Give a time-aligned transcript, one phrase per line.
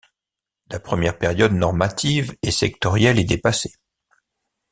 [0.71, 3.75] La première période normative et sectorielle est dépassée.